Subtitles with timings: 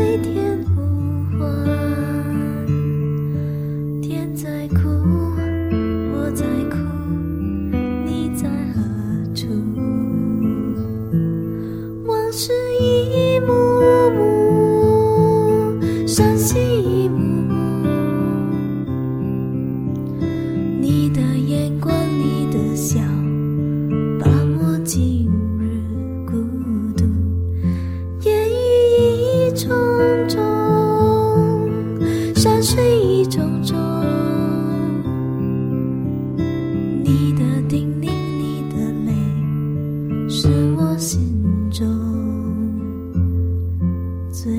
[0.00, 0.39] with you.
[29.60, 29.68] 重
[30.26, 30.40] 重，
[32.34, 33.76] 山水一种种。
[37.04, 39.12] 你的叮咛，你的泪，
[40.30, 41.20] 是我心
[41.70, 41.86] 中
[44.32, 44.50] 最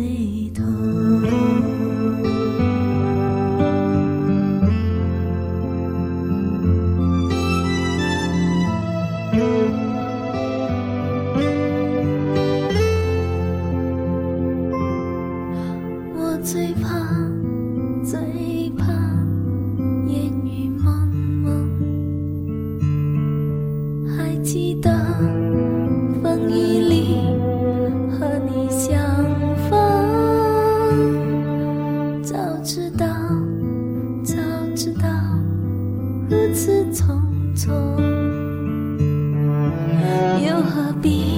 [16.43, 16.89] 最怕
[18.03, 18.19] 最
[18.75, 18.91] 怕
[20.07, 20.91] 烟雨蒙
[21.43, 21.47] 蒙，
[24.17, 24.91] 还记得
[26.23, 27.21] 风雨里
[28.09, 28.99] 和你相
[29.69, 29.69] 逢。
[32.23, 33.05] 早知道，
[34.23, 34.35] 早
[34.75, 35.07] 知道
[36.27, 37.21] 如此匆
[37.55, 37.71] 匆，
[40.43, 41.30] 又何必？